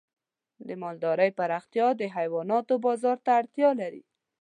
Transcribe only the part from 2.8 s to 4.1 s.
بازار ته اړتیا لري.